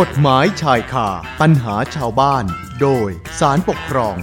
[0.00, 1.08] กฎหมายชายคา
[1.40, 2.44] ปัญหาชาวบ้าน
[2.80, 3.08] โดย
[3.40, 4.16] สารปกครอง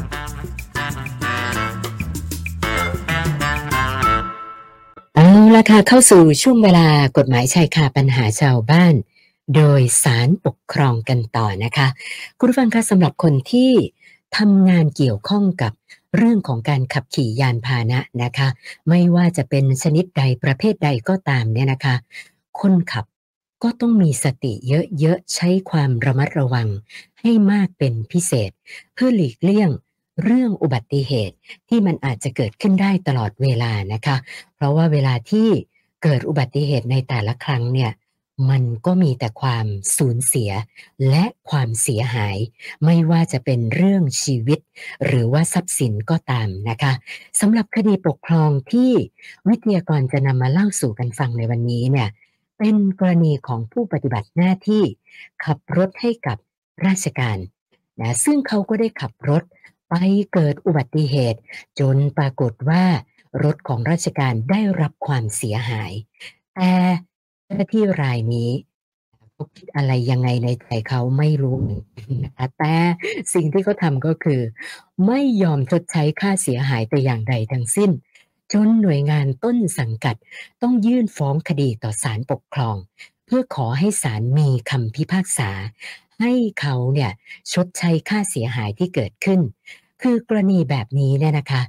[5.16, 6.88] เอาละค่ะเข้าสู่ช่วงเวลา
[7.18, 8.94] กฎหมายชายคาปัญหาชาวบ้าน
[9.56, 11.88] โดยสารปกครองกันต่อนะคะ
[12.38, 13.72] คุณผู้ฟังคะสำหรับคนที่
[14.38, 15.74] ทำงานเกี่ยวข้องกับ
[16.18, 18.48] เรื่องของการขับขี่ยานพาหนะนะคะ
[18.90, 21.96] ไม่ว่าจะเป็นชนิดใดประเภทใดก็ตามเนี่ยนะคะ
[22.62, 23.06] คนขับ
[23.64, 24.54] ก็ต้องมีสติ
[25.00, 26.68] เยอะๆ ใช้ความระมัดระวัง
[27.22, 28.52] ให้มากเป็นพิเศษ
[28.94, 29.70] เพื่อหลีกเลี่ยง
[30.24, 31.36] เรื่องอุบัติเหตุ
[31.70, 34.18] ที่มันอาจจะเกิดขึ้นได้ตลอดเวลานะคะ
[34.56, 35.48] เพราะว่าเวลาที่
[36.04, 37.92] เกิดอุบัติเหตุในแต่ละครั้งเนี่ย
[38.50, 39.66] มันก็มีแต่ความ
[39.98, 40.52] สูญเสีย
[41.10, 42.38] และความเสียหาย
[42.86, 44.60] ไม่ว่าจะเป็นเรื่องชีวิต
[45.06, 46.94] หรือว่าทรัพย์สินก็ตามนะคะ
[47.40, 48.92] สำหรับคดีปกครองที่
[49.50, 52.10] วิทยากรจะนำมาเล่าสู่กันฟังในวันนี้เนี่ย
[52.60, 54.84] เป็นกรณีของผู้ปฏิบัติหน้าที่
[55.46, 56.38] ขับรถให้กับ
[56.86, 57.38] ราชการ
[58.02, 59.44] นะซึ่งเขาก็ได้ขับรถ
[59.90, 59.96] ไป
[60.34, 61.40] เกิดอุบัติเหตุ
[61.80, 62.84] จนปรากฏว่า
[63.44, 65.92] รถของราชการได้รับความเสียหาย
[66.56, 66.72] แต่
[67.44, 68.52] เจ้าหน้าที่รายนี้
[69.34, 71.58] เขาคิดอะไรยังไงในใจเขาไม่รู้
[72.24, 72.76] นะคะแต่
[73.34, 74.42] สิ่งที่เขาทำก็คือ
[75.06, 77.92] ไม่ยอมชดใช้ค่าเสียหายแต่อย่างใดทั้งสิ้น
[78.54, 80.16] จนหน่วยงานต้นสังกัด
[80.62, 82.76] ต้องยื่นฟ้องคดีต่อศาลปกครอง
[83.26, 85.52] เพื่อขอให้ศาลมีคำพิพากษา
[86.22, 87.12] ให้เขาเนี่ย
[87.54, 89.40] ชดใช้ค่าเสียหายที่เกิดขึ้น
[90.02, 91.62] คือกรณีแบบนี้เนี่ยนะคะ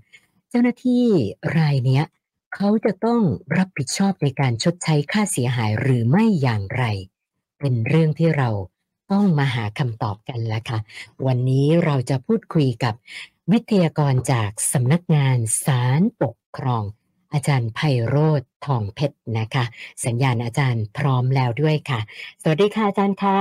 [0.48, 1.04] เจ้าหน้าที่
[1.58, 2.04] รายเนี้ย
[2.54, 3.22] เขาจะต้อง
[3.56, 6.84] รับผิดชอบในการชดใช้ค่าเสียหายหรือไม่อย่างไร
[7.58, 8.50] เป็นเรื่องที่เรา
[9.12, 10.78] ต้องมาหาคำตอบกันแล้วค่ะ
[11.26, 12.94] วันนี้เราจะพูดคุยกับ
[13.52, 16.84] วิทยากรจากสำนักงานศาลปก ครอง
[17.32, 19.64] อาจารย์ไพโรธทองเพชรนะคะ
[20.04, 22.00] สัญญาณอาจารย์พร้อมแล้วด้วยค่ะ
[22.42, 23.40] สวัสดีค่ะอาจารย์คะ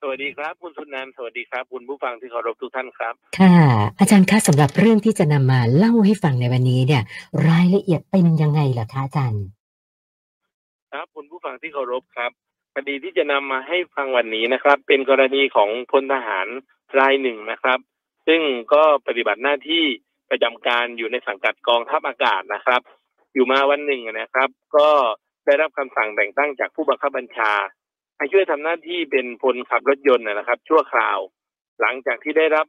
[0.00, 3.56] สวัสดีครับ คุณสุนันท์สวัสดีครับ คุณผู้ฟังที่เคารพทุกท่านครับ ค่ะ
[3.98, 7.02] อาจารย์คะสำหรับเรื่องที่จะนำมาเล่าให้ฟังในวันนี้เนี่ย
[7.48, 9.44] รายละเอียดเป็นยังไงล่ะคะอาจารย์
[10.92, 12.30] ครับคุณผู้ฟังที่เคารพครับ
[12.74, 16.46] คดีที่จะนำมาให้ฟังวันนี้นะครับ เป็นกรณีของพลทหาร
[16.98, 17.78] รายหนึ่งนะครับ
[18.26, 18.40] ซึ่ง
[18.72, 19.84] ก็ปฏิบัติหน้าที่
[20.34, 22.80] ประจำการอยู่ในสังกัดกองทัพอากาศนะครับ
[23.34, 24.88] อยู่มาวันหนึ่งนะครับ ก็
[25.46, 27.52] ได้รับคำสั่งแต่งตั้งจากผู้บังคับบัญชา
[28.16, 31.18] ให้ช่วยทำหน้าที่เป็นพลขับรถยนต์นะครับ ชั่วคราว
[31.80, 32.66] หลังจากที่ได้รับ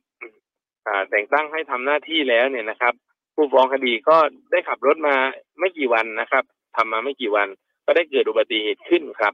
[1.10, 2.94] แต่งตั้งให้ทำหน้าที่แล้วเนี่ยนะครับ
[3.36, 4.18] ผู้ฟ้องคดีก็
[4.52, 5.16] ได้ขับรถมา
[5.60, 6.44] ไม่กี่วันนะครับ
[6.76, 7.48] ทำมาไม่กี่วัน
[7.86, 9.34] ก็ได้เกิดอุบัติเหตุขึ้นครับ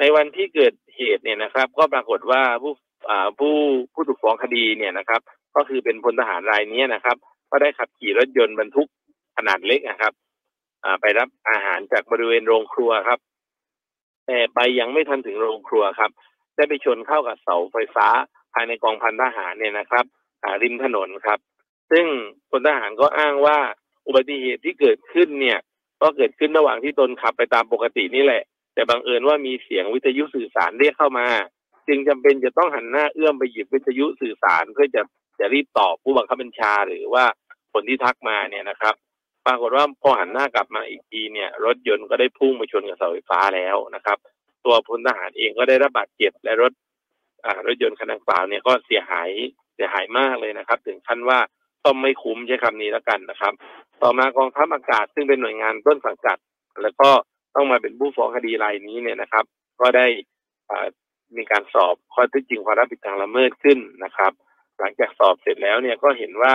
[0.00, 2.72] ในวันที่เกิดเหตุเนี่ยนะครับ ก็ปรากฏว่าผู้
[3.38, 3.56] ผู้
[3.92, 5.20] ผู้ถูกฟ้องคดีเนี่ยนะครับ
[5.56, 7.16] ก็คือเป็นพลทหารรายนี้นะครับ
[7.50, 8.88] ก็ได้ขับขี่รถยนต์บรรทุก
[9.36, 10.12] ขนาดเล็กนะครับ
[11.00, 13.18] ไปรับอาหารจากบริเวณโรงครัวครับ
[14.26, 16.10] แต่ไปยังไม่ทันถึงโรงครัวครับ
[16.56, 18.08] ได้ไปชนเข้ากับเสาไฟฟ้า
[18.52, 20.04] ภายในกองพันทหารเนี่ยนะครับ
[20.62, 21.38] ริมถนนครับ
[21.90, 22.06] ซึ่ง
[22.50, 23.58] พลทหารก็อ้างว่า
[24.06, 25.58] อุบัติเหตุที่เกิดขึ้นเนี่ย
[26.02, 28.42] ก็เกิดขึ้นระหว่างที่ตนขับไปตามปกตินี่แหละ
[28.74, 31.26] แต่บังเอิญว่ามีเสียงวิทยุสื่อสารเรียกเข้ามา
[31.88, 35.02] จึงจำเป็นจะต้องหันหน้าเอื้อมไปหยิบวิทยุสื่อสารเพื่อจะ
[35.40, 37.24] จะรีบตอบผู้บังคับบัญชาหรือว่า
[37.72, 38.94] คนที่ทักมาเนี่ยนะครับ
[39.46, 44.18] ปรากฏว่าพอหันหน้ากลับมาอีกทีเนี่ย รถยนต์ก็ได้พุ่งไปชนกับเสาไฟฟ้าแล้วนะครับ
[44.64, 46.72] ตัวพลทหารเองก็ได้รับบาดเจ็บและรถ
[47.44, 49.30] อ่ารถยนต์คันดังกล่าวเนี่ยก็เสียหาย
[49.74, 51.38] เสียหายมากเลยนะครับ ถึงขั้นว่า
[51.84, 53.52] ต้องไม่คุ้มใช้คำนี้แล้วกันนะครับ
[54.02, 56.38] ต่อมากองทัพอากาศซึ่งเป็นหน่วยงานต้นสังกัด
[56.82, 57.10] แล้วก็
[57.54, 59.44] ต้องมาเป็นผู้ฟ้องคดีรายนี้เนี่ยนะครับ
[59.80, 60.06] ก็ได้
[60.70, 60.86] อ่า
[61.36, 64.32] มีการสอบข้อเท็จจริงความรับผิดทางละเมิดขึ้นนะครับ
[64.80, 66.54] หลังจากสอบเสร็จแล้วเนี่ยก็เห็นว่า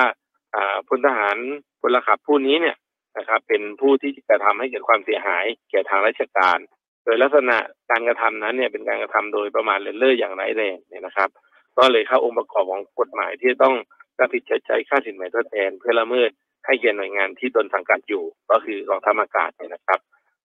[0.87, 1.37] พลทหาร
[1.81, 2.77] พลขับผู้นี้เนี่ย
[3.17, 6.57] นะครับ เป็นผู้ที่กระทำให้เกิดความเสียหายแก่ทางราชการ
[7.03, 7.57] โดยลักษณะ
[7.91, 11.29] การกระทำนั้นเนี่ยเป็นการกระทำโดยประมาทเลินเล่ออย่างไร้แรงเนี่ยนะครับ
[11.77, 13.75] ก็เลยเข้าองค์ประกอบของกฎหมายที่ต้อง
[14.19, 16.29] รับผิดชดใช้ค่าสินไหมทดแทน เพื่อละเมิด
[16.65, 19.99] ให้แก่หน่วยงานที่ตนสังกัดอยู่ ก็คือกองทัพอากาศเนี่ยนะครับ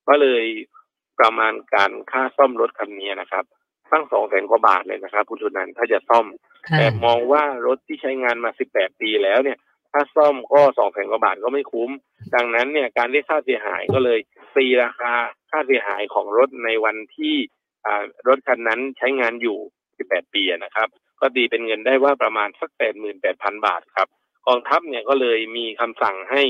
[0.09, 0.45] ก็เลย
[1.21, 3.45] ประมาณการค่าซ่อมรถคันนี้นะครับ
[3.93, 6.27] ตั้งสองแสนกว่าบาทเลยนะครับ คุณชุนันถ้าจะซ่อม
[6.79, 9.59] แต่มองว่ารถที่ใช้งานมา18ปีแล้วเนี่ย
[9.93, 11.91] ถ้าซ่อมก็สองแสนกว่าบาทก็ไม่คุ้ม
[12.35, 14.19] ดังนั้นเนี่ยการเรียกค่าเสียหายก็เลย
[14.57, 15.13] ตีราคา
[15.51, 17.35] ค่าเสียหายของรถในวันที่
[18.29, 19.59] รถคันนั้นใช้งานอยู่
[19.97, 20.89] 18ปีอะนะครับ
[21.21, 22.71] ก็ตีเป็นเงินได้ว่าประมาณสัก
[23.19, 24.09] 88,000บาทครับ
[24.47, 26.43] กองทัพเนี่ยก็เลยมีคำสั่งให้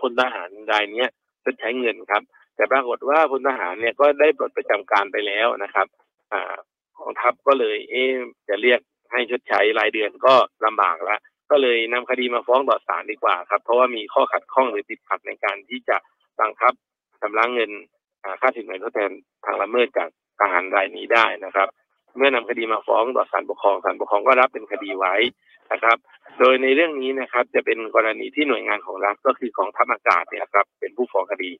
[0.00, 1.10] พลทหารรายเนี้ย
[1.44, 2.22] ชดใช้เงินครับ
[2.56, 5.86] แต่ปรากฏว่าพลทหารเนี่ยก็ได้ปลดประจำการไปแล้วนะครับ
[6.32, 6.56] อ่า
[6.98, 8.04] กองทัพก็เลย เอ๊
[8.48, 8.80] จะเรียก
[9.16, 10.34] ให้ชดใช้รายเดือนก็
[10.66, 11.20] ลำบากแล้ว
[11.50, 15.96] ก็เลยนำคดีมาฟ้องต่อศาลดีกว่าครับ เพราะว่ามีข้อขัดข้องหรือติดขัดในการที่จะ
[16.40, 16.72] บังคับ
[17.20, 17.70] ชำระเงิน
[18.40, 19.10] ค่าสินไหมทดแทน
[19.44, 20.08] ทางละเมิดจาก
[20.40, 21.68] ทหารรายนี้ได้นะครับ
[22.16, 25.14] เมื่อนำคดีมาฟ้องต่อศาลปกครองศาลปกครองก็รับเป็นคดีไว้
[25.72, 25.96] นะครับ
[26.38, 31.50] โดยในเรื่องนี้นะครับ จะเป็นกรณีที่หน่วยงานของรัฐก็คือของทัพอากาศเนี่ยครับ เป็นผู้ฟ้องคดี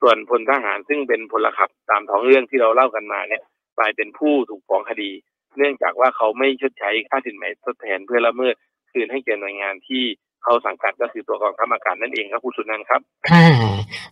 [0.00, 3.42] ส่วนพลทหารซึ่งเป็นพลขับตามท้องเรื่องที่เราเล่ากันมาเนี่ย
[3.78, 5.10] กลายเป็นผู้ถูกฟ้องคดี
[5.56, 8.54] เนื่องจากว่าเขาไม่ชดใช้ค่าสินไหมทดแทนเพื่อละเมิด
[8.92, 10.02] คืนให้แก่หน่วยงานที่
[10.42, 13.46] เขาสังกัดก็คือตัวกองทัพอากาศนั่นเองครับคุณสุนันท์ครับ ค่ะ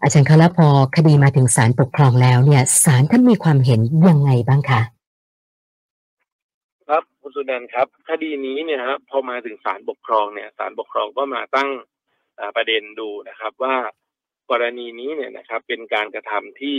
[0.02, 0.66] อาจารย์คะแล้วพอ
[0.96, 4.82] คดีมาถึงศาลปกครองแล้วเนี่ยศาลท่านมีความเห็นยังไงบ้างคะ
[6.88, 11.70] ครับคุณสุนันท์ครับ คดีนี้เนี่ยครับพอมาถึงศาลปกครองเนี่ยศาลปกครองก็มาตั้ง
[12.38, 13.76] อ่าประเด็นดูนะครับว่า
[14.50, 16.78] กรณีนี้เนี่ยนะครับเป็นการกระทำที่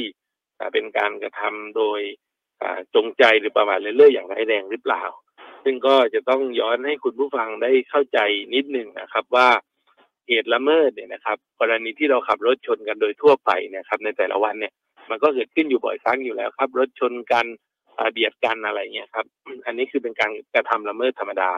[0.60, 2.23] อ่าเป็นการกระทำโดยอ่า
[2.96, 5.04] จงใจหรือประมาทเลื่อยๆอย่างร้ายแรงหรือเปล่า
[5.64, 8.20] ซึ่งก็จะต้องย้อนให้คุณผู้ฟังได้เข้าใจ
[8.54, 9.48] นิดหนึ่งนะครับ ว่า
[10.28, 14.74] เหตุละเมิดเนี่ยนะครับ กรณีที่เราขับรถชนกันโดยทั่วไปเนะครับ ในแต่ละวันเนี่ย
[15.10, 17.46] มันก็เกิดขึ้นอยู่บ่อยครั้งอยู่แล้วครับ รถชนกัน
[18.12, 19.26] เบียดกันอะไรเงี้ยครับ
[19.66, 21.52] อันนี้คือเป็นการกระทำละเมิดธรรมดา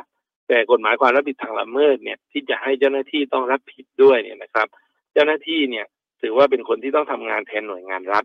[0.47, 4.67] แต่กฎหมายความรับผิดทางละเมิดเนี่ย ที่จะให้เจ้าหน้าที่ต้องรับผิดด้วยเนี่ยนะครับ
[5.13, 5.85] เจ้าหน้าที่เนี่ย
[6.21, 8.23] ถือว่าเป็นคนที่ต้องทำงานแทนหน่วยงานรัฐ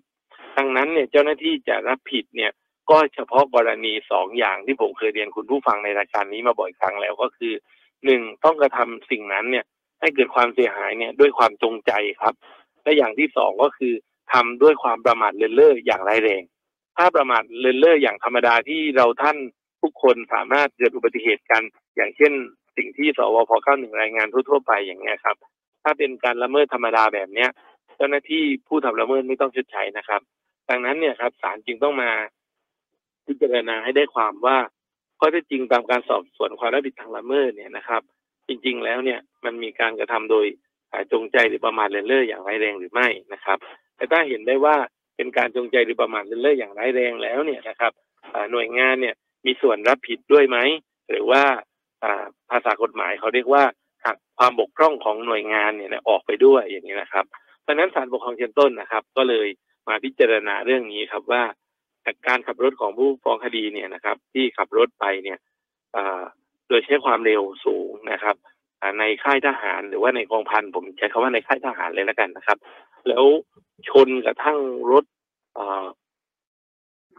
[0.57, 2.51] ดังนั้นเนี่ยเจ้าหน้าที่จะรับผิดเนี่ย
[2.91, 7.53] ก็เฉพาะกรณีสองอย่างที่ผมเคยเรียนคุณผู้ฟังในรายการนี้มาบ่อยครั้งแล้วก็คือ
[8.05, 9.65] หนึ่งต้องกระทำสิ่งนั้นเนี่ย
[10.01, 11.93] ให้เกิดความเสียหายเนี่ยด้วยความจงใจ
[12.23, 12.35] ครับ
[12.83, 13.95] และอย่างที่สองก็คือ
[14.33, 16.43] ทำด้วยความประมาทเลินเล่ออย่างร้ายแรง
[16.97, 19.37] ถ้าประมาทเลินเล่ออย่างธรรมดาที่เราท่าน
[19.83, 21.63] ทุกคนสามารถเกิดอุบัติเหตุกัน
[21.97, 22.33] อย่างเช่น
[22.77, 25.37] สิ่งที่สวพ91รายงานทั่วๆไปอย่างเงี้ยครับ
[25.83, 27.51] ถ้าเป็นการละเมิดธรรมดาแบบเนี้ย
[27.97, 30.21] เจ้าหน้าที่ผู้ทำละเมิดไม่ต้องชดใช้นะครับ
[30.71, 32.11] ดังนั้นเนี่ยครับศาลจึงต้องมา
[33.27, 34.59] พิจารณาให้ได้ความว่า
[35.19, 38.03] ข้อเท็จจริงตามการสอบสวนความรับผิดทางละเมิดเนี่ยนะครับ
[38.49, 40.47] จริง ๆ แล้วเนี่ยมันมีการกระทำโดย
[41.13, 43.59] จงใจหรือประมาทเลินเล่ออย่างร้ายแรงหรือไม่นะครับ
[43.97, 44.77] แต่ถ้าเห็นได้ว่า
[45.17, 47.93] เป็นการจงใจหรือประมาทเลินเล่ออย่างร้ายแรงแล้วเนี่ยนะครับ
[48.53, 49.15] หน่วยงานเนี่ย
[49.47, 50.59] มีส่วนรับผิดด้วยไหม
[51.09, 51.43] หรือว่า
[52.51, 53.65] ภาษากฎหมายเขาเรียกว่า
[54.05, 57.25] หักความบกพร่องของหน่วยงานเนี่ยออกไปด้วยอย่างนี้นะครับ
[57.63, 59.49] เพราะนั้นศาลปกครองชั้นต้นนะครับ ก็เลย
[59.89, 61.43] มาพิจารณาเรื่องนี้ครับว่า
[62.27, 65.39] การขับรถของผู้ฟ้องคดีเนี่ยนะครับ ที่ขับรถไปเนี่ย
[66.69, 68.37] โดยใช้ความเร็วสูงนะครับ
[68.99, 72.59] ในค่ายทหารหรือว่าในกองพันผมใช้คำว่าในค่ายทหารเลยแล้วกันนะครับ
[73.09, 73.25] แล้ว
[73.89, 74.59] ชนกระทั่ง
[74.91, 75.05] รถ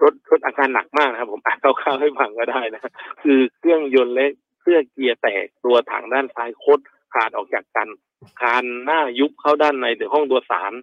[0.02, 2.92] รถรถอาการหนักมากนะครับ ผมอ่านคร่าวๆให้ฟังก็ได้นะ
[3.24, 4.28] คือเครื่องยนต์และ
[4.60, 6.80] เครื่องเกียร์แตกตัวถังด้านซ้ายโคด
[7.14, 7.88] ขาดออกจากกัน
[8.40, 10.74] คานหน้ายุบเข้าด้านในถึงห้องโดยสาร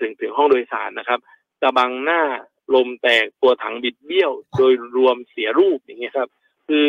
[0.00, 1.18] ถึงถึงห้องโดยสารนะครับ
[1.60, 2.22] กระบังหน้า
[2.74, 6.28] ลมแตกตัวถังบิดเบี้ยว โดยรวมเสียรูปอย่างเงี้ยครับ
[6.66, 6.84] คือ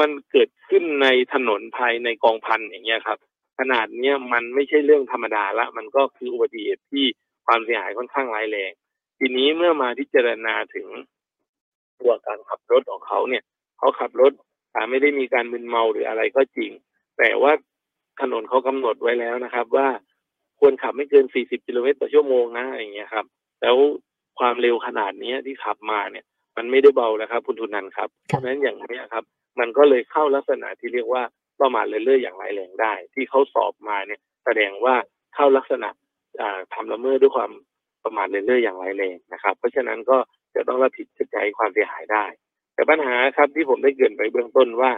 [0.00, 3.18] มันเกิดขึ้นในถนนภายในกองพันอย่างเงี้ยครับ
[3.58, 7.04] ขนาดเนี้ยมันไม่ใช่เรื่องธรรมดาละ มันก็คืออุบัติเหตุที่
[7.46, 8.72] ความเสียหายค่อนข้างร้ายแรง
[9.18, 10.86] ทีนี้เมื่อมาพิจารณาถึง
[12.00, 13.42] ตัวการขับรถของเขาเนี่ย
[13.78, 14.32] เขาขับรถ
[14.90, 16.70] ไม่ได้มีการมึนเมาหรืออะไรก็จริง
[17.18, 17.52] แต่ว่า
[18.20, 19.88] ถนนเขากำหนดไว้แล้วนะครับ ว่า
[20.58, 23.24] ควรขับไม่เกิน 40 กิโลเมตรต่อชั่วโมงนะอย่างเงี้ยครับ
[23.62, 23.76] แล้ว
[24.38, 26.24] ความเร็วขนาดเนี้ยที่ขับมาเนี่ย
[26.56, 29.24] มันไม่ได้เบานะครับ คุณทุนนันท์ครับเพราะฉะนั้นอย่างเนี้ยครับ
[29.60, 31.22] มันก็เลยเข้าลักษณะที่เรียกว่า
[31.60, 34.94] ประมาทเลินเล่ออย่างร้ายแรงได้ ที่เขาสอบมาเนี่ย แสดงว่า
[35.34, 35.88] เข้าลักษณะ
[36.40, 37.50] อ่าทำละเมิดด้วยความ
[38.04, 40.18] ประมาทเลินเล่ออย่างร้ายแรงนะครับ เพราะฉะนั้นก็
[40.54, 42.24] จะต้องรับผิดชดใช้ความเสียหายได้
[42.74, 44.90] แต่ปัญหาครับที่ผมได้เกรินไปเบื้องต้นว่า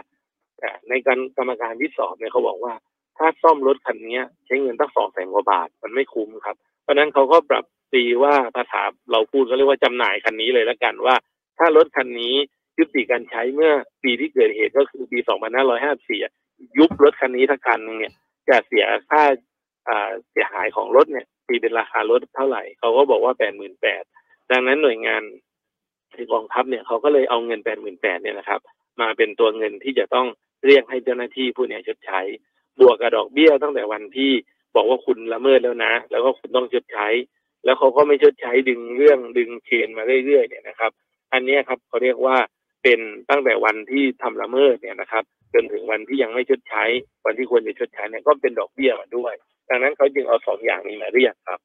[0.63, 2.73] อ่าในการกรรมการที่สอบเนี่ยเขาบอกว่า
[3.17, 11.15] ถ้าซ่อมรถคันเนี้ยใช้เงินตั้งสองแสนกว่าบาท มันไม่คุ้มครับ เพราะฉะนั้นเขาก็ปรับ ตีว่าภาษาเราพูดก็เรียกว่าจำหน่ายคันนี้เลยแล้วกันว่า
[11.57, 12.35] ถ้ารถคันนี้
[12.79, 13.71] ยุติการใช้เมื่อ
[14.03, 15.19] ปีที่เกิดเหตุก็คือปี
[15.97, 18.13] 2554 ยุบรถคันนี้ทั้งคันหนึงเนี่ย
[18.49, 19.23] จะเสียค่า
[19.89, 23.33] อ่าเสียหายของรถเนี่ยตีเป็นราคารถเท่าไหร่เขาก็บอกว่า
[23.91, 25.23] 88,000ดังนั้นหน่วยงาน
[26.33, 28.59] กองทัพเนี่ยเขาก็เลยเอาเงิน 88,000เนี่ยนะครับ
[29.01, 30.27] มาเป็นตัวเงินที่จะต้อง
[30.65, 32.19] เรียกให้เจ้าหน้าที่ผู้เนี้ชดใช้
[32.79, 34.31] บวกกับดอกเบี้ยตั้งแต่วันที่
[34.75, 37.07] บอกว่าคุณละเมิดแล้วนะ แล้วก็คุณต้องชดใช้
[37.67, 40.91] แล้วเขาก็ไม่ชดใช้ดึงเรื่องดึงเชนมาเรื่อยๆเนี่ยนะครับ
[41.33, 42.37] อันนี้ครับเขาเรียกว่า
[42.83, 46.83] เป็นตั้งแต่วันที่ทำละเมิดเนี่ยนะครับ จนถึงวันที่ยังไม่ชดใช้
[47.25, 49.33] วันที่ควรจะชดใช้เนี่ยก็เป็นดอกเบี้ยมาด้วย
[49.69, 51.59] ดังนั้นเขาจึงเอาสองอย่างนี้มาเรียกครับ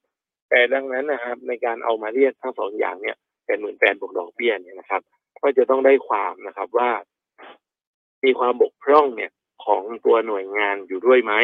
[0.51, 3.17] แต่ดังนั้นนะครับ ในการเอามาเรียกทั้งสองอย่างเนี่ย
[3.47, 5.03] เป็นหมื่นแปดบวกดอกเบี้ยเนี่ยนะครับ
[5.43, 6.91] ก็จะต้องได้ความนะครับว่า
[8.25, 9.31] มีความบกพร่องเนี่ย
[9.65, 11.35] ของตัวหน่วยงานอยู่ด้วยไหม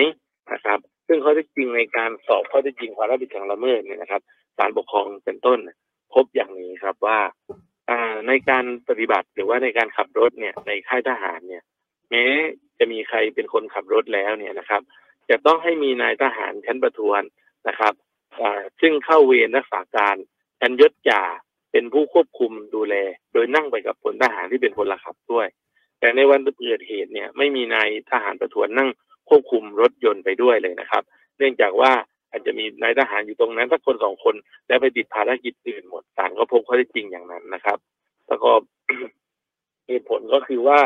[0.52, 4.22] นะครับ ซึ่งข้อเท็จจริงในการสอบข้อเท็จจริงความรับผิดทางละเมิดเนี่ยนะครับ
[4.58, 5.58] ศาลปกครองเป็นต้น
[6.14, 7.18] พบอย่างนี้ครับว่า
[8.28, 11.62] ในการปฏิบัติหรือว่าในการขับรถเนี่ยในค่ายทหารเนี่ย
[12.10, 12.24] แม้
[12.78, 14.82] จะมีใครเป็นคนขับรถแล้วเนี่ยนะครับ
[15.30, 17.22] จะต้องให้มีนายทหารชั้นประทวน
[17.68, 17.94] นะครับ
[18.80, 20.16] ซึ่งเข้าเวรรักษาการ
[20.60, 21.22] ชั้นยศจ่า
[21.72, 22.94] เป็นผู้ควบคุมดูแล
[23.32, 25.46] โดยนั่งไปกับพลทหารที่เป็นพลขับด้วย
[26.00, 28.88] แต่ในวันเกิดเหตุเนี่ยไม่มีนายทหารประทวนนั่ง
[29.28, 31.02] ควบคุมรถยนต์ไปด้วยเลยนะครับ
[31.38, 31.92] เนื่องจากว่า
[32.30, 34.34] อาจจะมีนายทหารอยู่ตรงนั้นสักคนสองคน
[34.66, 37.78] และไปติดภารกิจอื่นหมดศาลก็พบข้อเท็จจริงอย่างนั้นนะครับ
[38.28, 38.50] แล้วก็
[39.86, 40.78] เหตุผลก็คือว่า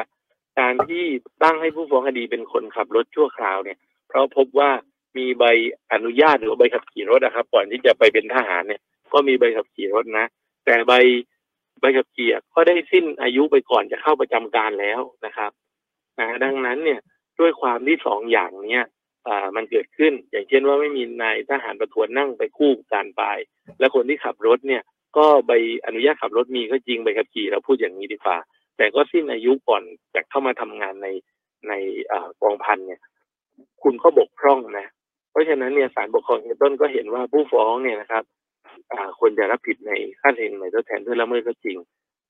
[0.60, 1.04] การที่
[1.42, 4.70] ตั้งให้ผู้ฟ้องคดีเป็นคนขับรถชั่วคราวเนี่ย เพราะพบว่า
[5.18, 5.44] มีใบ
[5.92, 8.80] อนุญาตหรือใบขับขี่รถนะครับ ก่อนที่จะไปเป็นทหารเนี่ย
[9.12, 10.26] ก็มีใบขับขี่รถนะ
[10.64, 10.92] แต่ใบ
[11.80, 15.50] ใบขับขี่ก็ได้สิ้นอายุไปก่อนจะเข้าประจำการแล้วนะครับ
[16.18, 17.00] นะดังนั้นเนี่ย
[17.40, 18.86] ด้วยความที่สองอย่างเนี้ย
[19.26, 23.22] อ่ามันเกิดขึ้น อย่างเช่นว่าไม่มีนายทหารประทวนนั่งไปคู่การไป
[23.78, 24.82] และคนที่ขับรถเนี่ย
[25.16, 25.52] ก็ใบ
[25.86, 28.38] อนุญาตขับรถมีก็จริงใบขับขี่เราพูดอย่างนี้ดีกว่า
[28.76, 29.82] แต่ก็สิ้นอายุก่อน
[30.14, 31.08] จะเข้ามาทำงานใน
[31.68, 31.72] ใน
[32.12, 33.00] อกองพันเนี่ย
[33.82, 34.86] คุณก็บกพร่องนะ
[35.30, 38.24] เพราะฉะนั้นเนี่ยศาลปกครองต้นก็เห็นว่าผู้ฟ้องเนี่ยนะครับ
[38.92, 41.78] อ่าควรจะรับผิดในค่าเทนใหม่ทดแทนเพื่อละเมิดก็จริง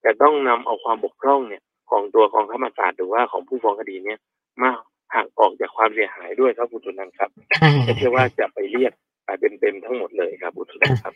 [0.02, 4.18] แต่ต้องนำเอาความบกพร่องเนี่ย ของตัวกองทัพอากาศหรือว่าของผู้ฟ้องคดีเนี่ย
[4.62, 4.70] มา
[5.14, 8.92] หักออกจากความเสียหายด้วยครับคุณตุนันครับค่ะไม่ใช่ว่าจะไปเรียก
[9.26, 11.12] ไปเป็นเต็มทั้งหมดเลยครับคุณตุนันครับ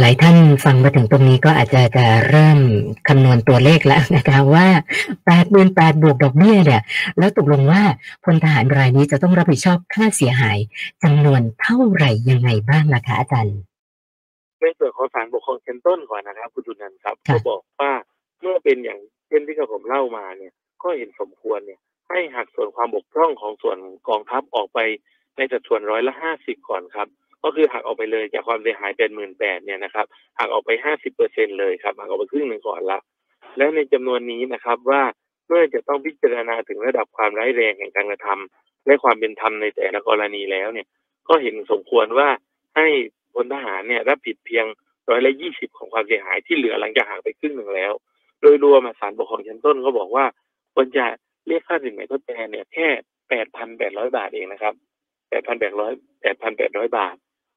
[0.00, 2.58] หลายท่านฟังมาถึงตรงนี้ก็อาจจะจะเริ่ม
[3.08, 4.66] คำนวณตัวเลขแล้วนะคะว่า
[5.26, 6.82] แปดหมื่นแปดบวกดอกเบี้ยเนี่ย
[7.18, 7.82] แล้วตกลงว่า
[8.24, 10.58] พลทหารรายนี้จะต้องรับผิดชอบค่าเสียหาย
[11.02, 13.58] จำนวนเท่าไหร่ยังไงบ้างล่ะคะอาจารย์
[14.60, 17.92] ในส่วนของศาลปกครองชั้นต้นก่อนนะครับคุณตุนันครับค่ะก็บอกว่า
[18.40, 24.78] เมื่อเป็นอย่างเช่นที่กระผมเล่ามาเนี่ย ก็เห็นสมควรเนี่ย ให้หักส่วนความบกพร่องของส่วนกองทัพออกไป
[25.36, 27.08] ในสัดส่วนร้อยละห้าสิบก่อนครับ
[27.42, 30.06] ก็คือหักออกไปเลยจากความเสียหายเป็นหมื่นแปดเนี่ยนะครับ
[30.38, 32.98] หักออกไปห้าสิบเปอร์เซ็นเลยครับหักออกไปครึ่งหนึ่งก่อนละ
[33.56, 35.02] และในจำนวนนี้นะครับว่า
[35.46, 40.86] เมื่อจะต้องพิจารณาถึงระดับความร้ายแรงแห่งการกระทำและความเป็นธรรมในแต่ละกรณีแล้วเนี่ย
[41.28, 42.28] ก็เห็นสมควรว่า
[42.76, 42.86] ให้
[43.34, 44.66] พลทหารเนี่ยรับผิดเพียง
[45.10, 47.92] ร้อยละยี่สิบของความเสียหายที่เหลือหลังจากหักไปครึ่งหนึ่งแล้ว
[48.40, 50.24] โดยรวมอะศาลปกครองชั้นต้นก็บอกว่า
[50.74, 51.06] ควรจะ
[51.48, 52.88] เรียกค่าสินไหมทดแทนเนี่ยแค่
[53.30, 54.74] แปดพันแปดร้อยบาทเองนะครับ
[55.30, 57.16] แปดพันแปดร้อยแปดพันแปดร้อยบาท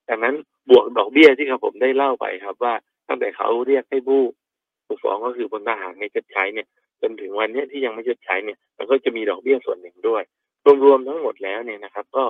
[0.10, 0.36] ดังนั้น
[0.70, 2.74] บวกดอกเบี้ยที่ครับผมได้เล่าไปครับ ว่า
[3.08, 4.22] ตั้งแต่เขาเรียกให้ผู้
[4.86, 6.68] ผู้ฟ้องก็คือพลทหารในชดใช้เนี่ย
[7.02, 10.24] จนถึงวันนี้ที่ยังไม่ชดใช้เนี่ยมันก็จะมีดอกเบี้ยส่วนหนึ่งด้วย
[10.84, 12.24] รวมๆทั้งหมดแล้วเนี่ยนะครับ ก็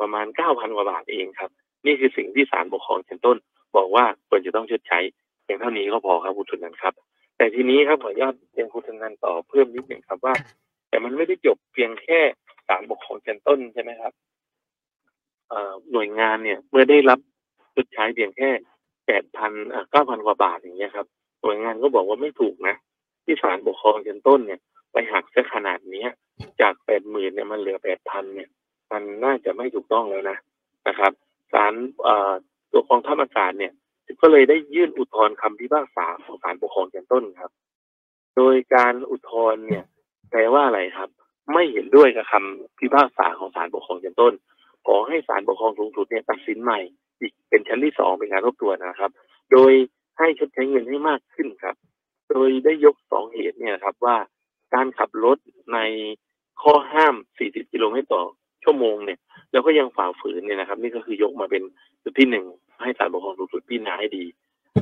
[0.00, 1.50] ประมาณเก้าพันกว่าบาทเองครับ
[1.86, 3.36] นี่คือสิ่งที่ศาลปกครองชั้นต้น
[3.76, 4.98] บอกว่าควรจะต้องชดใช้
[5.44, 6.94] เพียงเท่านี้ก็พอครับคุณทุนนันครับ
[7.36, 10.34] แต่ทีนี้ครับขออนุญาตเรียนคุณทุนนันต่อเพิ่มนิดหนึ่งครับว่า
[10.92, 12.20] แต่มันไม่ได้จบเพียงแค่
[12.68, 14.12] ศาลปกครองชั้นต้นใช่ไหมครับ
[15.92, 17.18] หน่วยงานเนี่ย เมื่อได้รับ
[17.74, 18.50] ชดใช้เพียงแค่
[19.06, 19.52] แปดพัน
[19.90, 21.06] เก้าพันกว่าบาทอย่างเงี้ยครับ
[21.42, 22.74] หน่วยงานก็บอกว่าไม่ถูกนะ
[23.24, 24.60] ที่ศาลปกครองชั้นต้นเนี่ย
[24.92, 26.08] ไปหักซะขนาดเนี้ย
[26.60, 28.48] จากแปดหมื่นเนี่ยมันเหลือแปดพันเนี่ย
[28.92, 30.38] มันน่าจะไม่ถูกต้องแล้วนะ
[30.88, 31.12] นะครับ
[31.52, 31.72] ศาล
[32.72, 33.72] ตัวกองทัพอากาศเนี่ย
[34.20, 37.52] ก็เลยได้ยื่นอุทธรณ์คำพิพากษาของศาลปกครองชั้นต้นครับ
[38.36, 39.84] โดยการอุทธรณ์เนี่ย
[40.32, 41.08] แปลว่าอะไรครับ
[41.52, 44.32] ไม่เห็นด้วยกับคำพิพากษาของศาลปกครองชั้นต้น
[44.86, 46.78] ขอให้ศาลปกครองสูงสุดเนี่ยตัดสินใหม่
[47.20, 49.10] อีกเป็นชั้นที่สองเป็นการทบทวนนะครับ
[49.52, 49.72] โดย
[50.18, 51.76] ให้ชดใช้เงินให้มากขึ้นครับ
[52.30, 54.16] โดยได้ยกสองเหตุเนี่ยครับว่า
[54.74, 55.38] การขับรถ
[55.74, 55.78] ใน
[56.62, 58.22] ข้อห้าม 40 กิโลเมตรต่อ
[58.64, 59.18] ชั่วโมงเนี่ย
[59.52, 61.62] แล้วก็ยังฝ่าฝืนเนี่ยนะครับ นี่ก็คือยกมาเป็น
[62.02, 62.44] จุดที่หนึ่ง
[62.82, 64.24] ให้ศาลปกครองสูงสุดพิจารณาให้ดี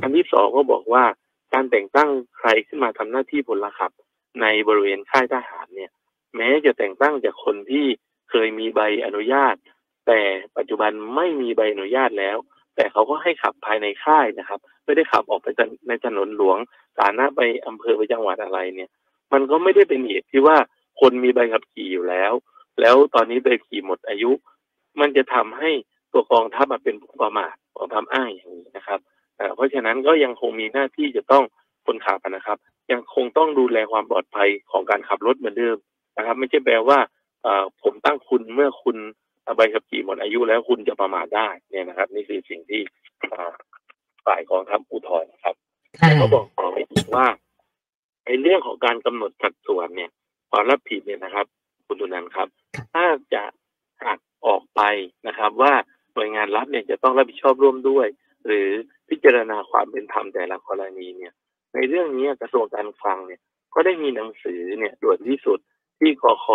[0.01, 1.03] อันที่สองก็บอกว่า
[1.53, 3.91] การแต่งตั้งใครขึ้นมาทำหน้าที่พลขับ
[4.41, 5.91] ในบริเวณค่ายทหารเนี่ย
[6.35, 7.85] แม้จะแต่งตั้งจากคนที่
[8.29, 9.55] เคยมีใบอนุญาต
[10.07, 10.21] แต่
[10.57, 12.37] ปัจจุบันไม่มีใบอนุญาตแล้ว
[12.75, 15.47] แต่เขาก็ให้ขับภายในค่ายนะครับ ไม่ได้ขับออกไป
[15.87, 16.57] ในถนนหลวง
[16.97, 18.89] สาธารณะไปอำเภอไปจังหวัดอะไรเนี่ย
[19.33, 20.57] มันก็ไม่ได้เป็นเหตุที่ว่า
[20.99, 22.33] คนมีใบขับขี่อยู่แล้ว
[22.81, 24.31] แล้วตอนนี้ใบขี่หมดอายุ
[24.99, 25.71] มันจะทำให้
[26.13, 28.99] ตัวกองทัพมาเป็นผู้ประมาทกองทัพอ้างอย่างนี้นะครับ
[29.55, 31.43] เพราะฉะนั้นก็ยังคงมีหน้าที่จะต้อง
[31.85, 32.57] คนขับนะครับ
[32.91, 35.77] ยังคงต้องดูแลความปลอดภัยของการขับรถเหมือนเดิม
[36.17, 36.99] นะครับ ไม่ใช่แปลว่า
[37.43, 38.97] เอ่อผมตั้งคุณเมื่อคุณ
[39.55, 42.81] ใบขับขี่หมดอายุแล้วคุณจะประมาทได้เนี่ยนะครับ นี่คือสิ่งที่
[43.29, 43.51] เอ่อ
[44.25, 45.55] ฝ่ายกองทัพอุทธรณ์นะครับ
[45.99, 47.27] ค่ะแล้วก็บอกต่อไปอีกว่า
[48.25, 50.09] ในเรื่องของการกำหนดสัดส่วนเนี่ย
[50.51, 51.45] ความรับผิดเนี่ยนะครับ
[51.85, 52.47] คุณตุนันท์ครับ
[52.93, 53.43] ถ้าจะ
[54.05, 54.81] หักออกไป
[55.27, 55.73] นะครับ ว่า
[56.13, 58.07] หน่วยงานรัฐเนี่ยจะต้องรับผิดชอบร่วมด้วย
[58.45, 58.67] หรือ
[59.09, 61.33] พิจารณาความเป็นธรรมแต่ละกรณีเนี่ย
[61.73, 63.41] ในเรื่องนี้กระทรวงการคลังเนี่ย
[63.73, 65.59] ก็ได้มีหนังสือเนี่ยด่วนที่สุด
[65.99, 66.45] ที่กค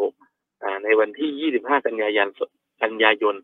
[0.06, 2.28] 66ในวันที่ 25 กันยายน
[2.82, 3.34] กันยายน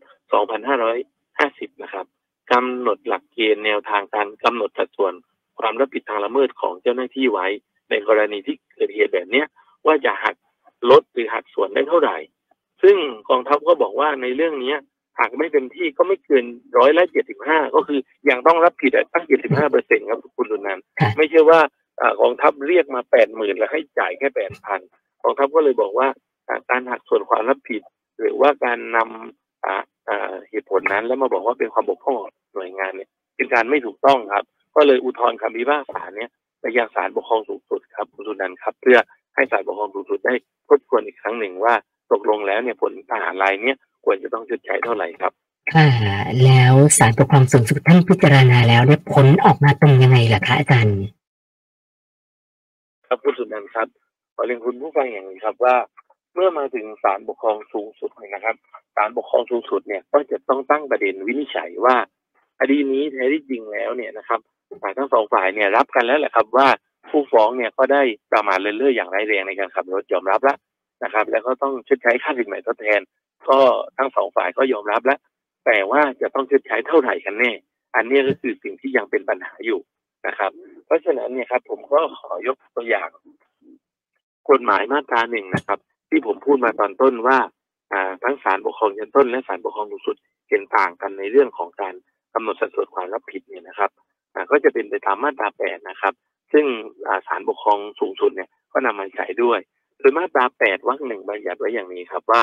[0.67, 2.05] 2550 นะครับ
[2.51, 5.13] กำหนดหลักเกณฑ์แนวทางการกำหนดสัดส่วน
[5.59, 7.47] ความรับผิดทางละเมิดของเจ้าหน้าที่ไว้
[7.89, 9.43] ในกรณีที่เกิดเหตุแบบนี้
[9.85, 10.35] ว่าจะหัก
[10.89, 12.17] ลดหรือหักส่วนได้เท่าไหร่
[12.83, 12.97] ซึ่ง
[13.29, 14.75] กองทัพก็บอกว่าในเรื่องนี้
[15.19, 16.45] หากไม่เต็มที่ก็ไม่เกิน
[16.77, 21.59] ร้อยละเจ็ดสิบห้าก็คือยังต้องรับผิดตั้งเจ็ดสิบห้าเปอร์เซ็นต์ครับคุณสุนันท์ค่ะไม่ใช่ว่า
[22.21, 24.79] กองทัพเรียกมาแปดหมื่นแล้วให้จ่ายแค่แปดพัน
[25.23, 26.07] กองทัพก็เลยบอกว่า
[26.47, 27.81] อ่าการหักส่วนความรับผิด
[28.19, 34.43] หรือว่าการนำอ่าอ่าเหตุผลนั้นแล้วมาบอกว่าเป็นความบกพร่องของหน่วยงานเนี่ยเป็นการไม่ถูกต้องครับ
[34.75, 36.29] ก็เลยอุทธรณ์คำพิพากษาเนี่ย
[36.59, 38.97] ไปยังศาลปกครองสูงสุดครับคุณสุนันท์ครับเพื่อ
[39.35, 40.33] ให้ศาลปกครองสูงสุดได้
[40.67, 41.73] ทบทวนอีกครั้งหนึ่งว่า
[42.11, 45.31] ตกลงแล้วเนี่ยผลทหารรายเนี้ย ควรจะต้องชดใช้เท่าไหร่ครับ
[45.73, 45.89] ค่ะ
[46.45, 50.97] แล้วศาลปกครองสูงสุดท่านพิจารณาแล้วเนี่ยผลออกมาตรงยังไงล่ะคะอาจารย์
[53.07, 53.87] ครับคุณสุนันท์ครับ
[54.35, 55.75] ขอเรียนคุณผู้ฟังอย่างนี้ครับว่า
[56.33, 58.55] เมื่อมาถึงศาลปกครองสูงสุดเนี่ยนะครับ
[58.95, 61.95] ศาลปกครองสูงสุดเนี่ยก็จะต้องตั้งประเด็นวินิจฉัยว่า
[62.59, 64.39] คดีนี้แท้ที่จริงแล้วเนี่ยนะครับ
[64.83, 66.67] ฝ่ายทั้งสองฝ่ายเนี่ยรับกันแล้วแหละครับว่า
[67.09, 68.01] ผู้ฟ้องเนี่ยก็ได้
[68.33, 70.57] ประมาทเลินเล่ออย่างร้ายแรงในการขับรถยอมรับแล้ว
[71.03, 73.01] นะครับ แล้วก็ต้องชดใช้ค่าสินใหม่ทดแทน
[73.49, 73.59] ก็
[73.97, 75.19] ทั้งสองฝ่ายก็ยอมรับแล้ว
[75.65, 77.51] แต่ว่าจะต้องชดใช้เท่าไหร่กันแน่
[77.95, 79.79] อันนี้ก็คือสิ่งที่ยังเป็นปัญหาอยู่
[80.27, 80.51] นะครับ
[80.85, 83.09] เพราะฉะนั้นเนี่ยครับ ผมก็ขอยกตัวอย่าง
[84.49, 87.37] กฎหมายมาตราหนึ่งนะครับ ที่ผมพูดมาตอนต้นว่า
[87.93, 90.15] อ่าทั้งศาลปกครองชั้นต้นและศาลปกครองสูงสุด
[90.49, 91.93] เห็นต่างกันในเรื่องของการ
[92.33, 93.91] กำหนดสัดส่วนความรับผิดเนี่ยนะครับ
[94.51, 96.13] ก็จะเป็นไปตามมาตราแปดนะครับ
[96.53, 96.65] ซึ่ง
[97.07, 99.59] อ่าศาลปกครองสูงสุดเนี่ยก็นำมาใช้ด้วย
[99.99, 102.41] โดยมาตราแปดวรรคหนึ่งบัญญัติไว้อย่างนี้ครับว่า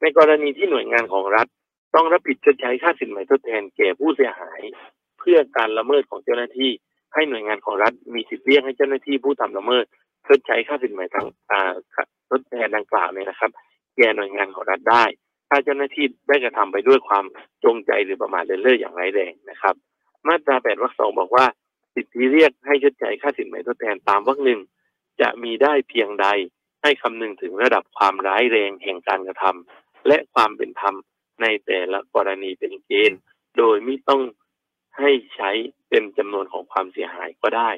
[0.00, 1.46] ในกรณีที่หน่วยงานของรัฐ
[1.94, 4.60] ต้องรับผิดชดใช้ค่าสินไหมทดแทนแก่ผู้เสียหาย
[5.18, 6.70] เพื่อการละเมิดของเจ้าหน้าที่
[7.14, 9.84] ให้หน่วยงานของรัฐ มีสิทธิ์เรียกให้เจ้าหน้าที่ผู้ทำละเมิด
[10.26, 11.72] ชดใช้ค่าสินไหมทางอ่า
[12.30, 13.50] ทดแทนดังกล่าวเนี่ยนะครับ
[13.96, 15.04] แก่หน่วยงานของรัฐได้
[15.48, 17.24] ถ้าเจ้าหน้าที่ได้กระทำไปด้วยความ
[17.64, 19.74] จงใจหรือประมาทเลินเล่ออย่างร้ายแรงนะครับ
[20.26, 21.46] มาตราแปดวรรคสองบอกว่า
[21.94, 24.60] สิทธิเรียกให้ชดใช้ค่าสินไหมทดแทนตามวรรคหนึ่ง
[25.20, 26.26] จะมีได้เพียงใด
[26.82, 30.94] ให้คำนึงถึงระดับความร้ายแรงแห่งการกระทำ และความเป็นธรรม
[31.42, 33.20] ในแต่ละกรณีเป็นเกณฑ์
[33.58, 34.22] โดยไม่ต้อง
[34.98, 35.50] ให้ใช้
[35.88, 37.70] เป็นจำนวนของความเสียหายก็ได้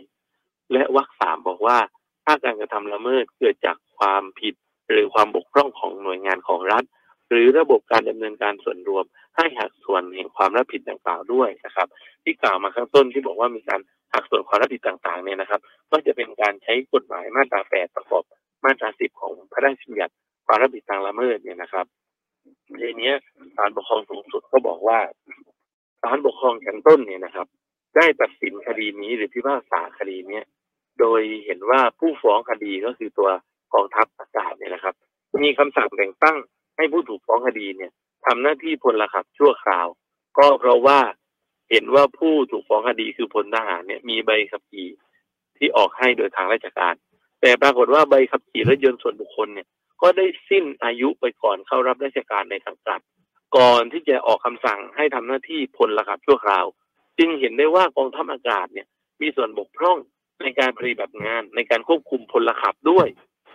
[0.73, 1.79] และวรรคสามบอกว่า
[2.25, 4.55] ถ้าการกระทำละเมิดเกิดจากความผิด
[4.91, 6.85] หรือความบกพร่องของหน่วยงานของรัฐ
[7.31, 9.05] หรือระบบการดำเนินการส่วนรวม
[9.37, 11.89] ให้หักส่วนแห่งความรับผิดดังกล่าวด้วยนะครับ
[12.23, 13.81] ที่กล่าวมาข้างต้นที่บอกว่ามีการ
[14.13, 18.23] หักส่วนความรับผิดต่างๆเนี่ยนะครับ ก็จะเป็นการใช้กฎหมายมาตราแปดประกอบ
[18.65, 20.15] มาตราสิบของพระราชบัญญัติ
[20.47, 21.87] ความรับผิดทางละเมิดเนี่ยนะครับ
[22.79, 23.13] ในนี้
[23.57, 24.99] ศาลปกครองสูงสุดก็บอกว่า
[26.03, 27.47] ศาลปกครองชั้นต้นเนี่ยนะครับ
[27.97, 30.45] ได้ตัดสินคดีนี้หรือพิพากษาคดีเนี้ย
[31.01, 33.31] โดยเห็นว่าผู้ฟ้องคดีก็คือตัว
[33.75, 34.95] กองทัพอากาศเนี่ยนะครับ
[35.45, 36.37] มีคำสั่งแต่งตั้ง
[36.77, 37.93] ให้ผู้ถูกฟ้องคดีเนี่ย
[38.27, 39.87] ทำหน้าที่พลขับชั่วคราว
[40.39, 40.99] ก็เพราะว่า
[41.71, 44.89] เห็นว่าผู้ถูกฟ้องคดีคือพลทหารเนี่ยมีใบขับขี่
[45.57, 46.95] ที่ออกให้โดยทางราชการ
[47.41, 49.67] แต่ปรากฏว่าใบขับขี่รถยนต์ส่วนบุคคลเนี่ย
[50.03, 53.01] ก็ได้สิ้นอายุไปก่อนเข้ารับราชการในสังกัด
[53.57, 56.67] ก่อนที่จะออกคำสั่งให้ทำหน้าที่พลระขับชั่วคราว
[57.19, 58.87] จึงเห็นได้ว่ากองทัพอากาศเนี่ย
[59.23, 59.99] มีส่วนบกพร่อง
[60.43, 63.07] ในการปฏิบัติงานในการควบคุมพลขับด้วย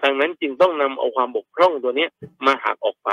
[0.03, 2.09] ดังนั้นจึงต้องนำเอาความบกพร่องตัวเนี้ย
[2.45, 3.09] มาหักออกไป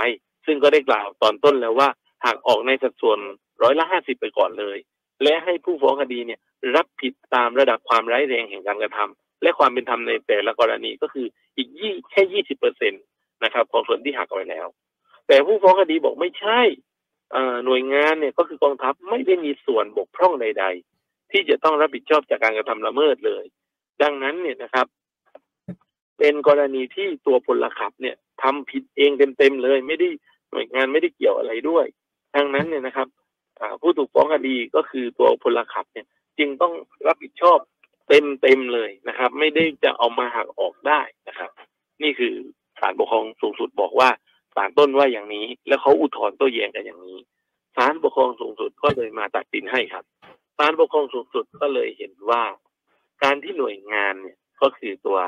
[0.46, 1.88] ซึ่งก็ได้กล่าวตอนต้นแล้วว่า
[2.24, 3.18] หักออกในสัดส่วน
[3.62, 4.78] ร้อยละห้าสิบไปก่อนเลย
[5.22, 6.40] และให้ผู้ฟ้องคดีเนี่ย
[6.76, 13.02] รับผิดตามระดับความร้ายแรงแห่งการกระทำและความเป็นธรรมในแต่ละกรณีก็คืออีกยี่แค่ยี่สิบเปอร์เซ็นต์
[13.44, 14.66] นะครับของส่วนที่หักออกไปแล้ว
[15.26, 16.60] แต่ผู้ฟ้องคดีบอกไม่ใช่
[17.64, 20.64] หน่วยงานเนี่ยก็คือกองทัพไม่ได้มีส่วนบกพร่องใด
[20.98, 23.44] ๆ ที่จะต้องรับผิดชอบจากการกระทำละเมิดเลย
[24.02, 24.86] ดังนั้นเนี่ยนะครับ
[26.18, 30.08] เป็นกรณีที่ตัวพลขับเนี่ยทำผิดเองเต็มๆเลย ไม่ได้
[30.50, 31.86] หน่วยงานไม่ได้เกี่ยวอะไรด้วย
[32.36, 33.08] ดังนั้นเนี่ยนะครับ
[33.80, 36.06] ผู้ถูกฟ้องคดีก็คือตัวพลขับเนี่ย
[36.38, 36.72] จึงต้อง
[37.06, 37.58] รับผิดชอบ
[38.08, 41.50] เต็มๆเลยนะครับ ไม่ได้จะเอามาหักออกได้นะครับ
[42.02, 42.34] นี่คือ
[42.82, 44.08] ศาลปกครองสูงสุดบอกว่า
[44.54, 47.18] ศาลต้นว่าอย่างนี้ แล้วเขาอุทธรณ์โต้แย้งกันอย่างนี้
[47.76, 50.04] ศาลปกครองสูงสุดก็เลยมาตัดสินให้ครับ
[50.58, 52.42] ศาลปกครองสูงสุดก็เลยเห็นว่า
[53.22, 55.18] การที่หน่วยงานเนี่ยก็คือตัว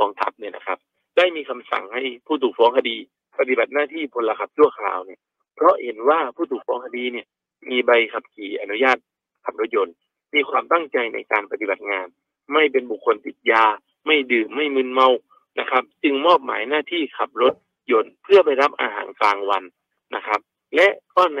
[0.00, 0.78] กองทัพเนี่ยนะครับ
[1.16, 2.96] ได้มีคำสั่งให้ผู้ถูกฟ้องคดี
[3.38, 5.20] ปฏิบัติหน้าที่พลขับชั่วคราวเนี่ย
[5.56, 7.26] เพราะเห็นว่าผู้ถูกฟ้องคดีเนี่ย
[7.70, 8.96] มีใบขับขี่อนุญาต
[9.44, 9.94] ขับรถยนต์
[10.34, 12.06] มีความตั้งใจในการปฏิบัติงาน
[12.52, 13.64] ไม่เป็นบุคคลติดยา
[14.06, 15.08] ไม่ดื่มไม่มึนเมา
[15.58, 17.54] นะครับ จึงมอบหมายหน้าที่ขับรถ
[17.92, 19.62] ยนต์เพื่อไปรับอาหารกลางวัน
[20.14, 20.40] นะครับ
[20.76, 21.40] และก็ใน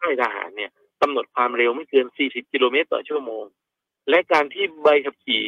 [0.00, 0.70] ค่ายทหารเนี่ย
[1.00, 3.44] กำหนดความเร็วไม่เกิน 40 กิโลเมตรต่อชั่วโมง
[4.10, 5.42] และการที่ใบขับขี่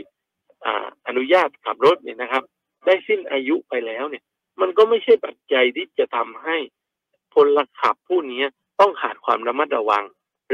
[0.65, 2.43] อ่าอนุญาตขับรถเนี่ยนะครับ
[2.87, 4.25] ได้สิ้นอายุไปแล้วเนี่ย
[4.61, 6.57] มันก็ไม่ใช่ปัจจัยที่จะทำให้
[7.35, 8.43] พลขับผู้นี้
[8.81, 10.05] ต้องขาดความระมัดระวัง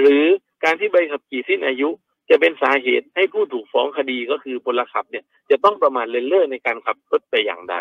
[0.00, 0.24] หรือ
[0.64, 1.88] การที่ใบขับขี่สิ้นอายุ
[2.30, 7.76] จะเป็นสาเหตุให้ผู้ถูกฟ้องคดีก็คือพลขับเนี่ยจะต้องประมาทเลินเล่อในการขับรถแต่อย่างใด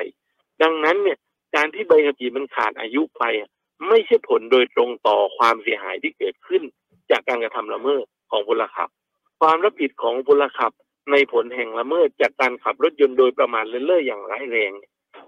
[0.62, 1.18] ดังนั้นเนี่ย
[1.56, 3.24] การที่ใบขับขี่มันขาดอายุไป
[3.88, 6.64] ไม่ใช่ผลโดยตรงต่อความเสียหายที่เกิดขึ้น
[7.12, 8.90] จากการกระทำละเมิดของพลขับ
[9.42, 10.72] ความรับผิดของพลขับ
[11.12, 14.72] ในผลแห่งละเมิดจากการขับรถยนต์โดยประมาทเลินเล่ออย่างร้ายแรง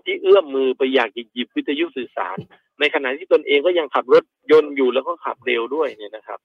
[0.05, 2.37] ที่เอื้อมมือไปอยากหยิบวิทยุสื่อสาร
[2.79, 6.39] ในขณะที่ตนเองก็ยังขับรถยนต์อยู่แล้วก็ขับเร็วด้วยเนี่ยนะครับ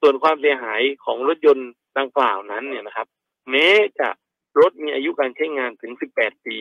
[0.00, 3.06] ส่วนความเสียหายของรถยนต์ ดังกล่าวนั้นเนี่ยนะครับ
[3.50, 3.68] แม้
[4.00, 4.08] จะ
[4.60, 6.56] รถมีอายุการใช้งานถึง 18 ปี